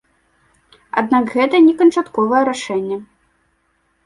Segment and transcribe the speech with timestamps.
[1.01, 2.97] Аднак гэта не канчатковае рашэнне.